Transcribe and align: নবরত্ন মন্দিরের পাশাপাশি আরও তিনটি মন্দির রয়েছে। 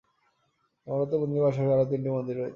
নবরত্ন 0.87 1.13
মন্দিরের 1.21 1.43
পাশাপাশি 1.45 1.71
আরও 1.75 1.85
তিনটি 1.91 2.09
মন্দির 2.09 2.35
রয়েছে। 2.35 2.49